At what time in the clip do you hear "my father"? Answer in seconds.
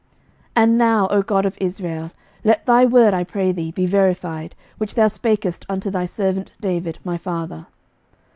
7.03-7.67